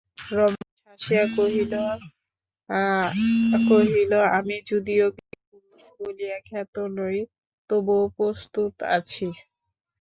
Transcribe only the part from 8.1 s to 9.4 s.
প্রস্তুত আছি।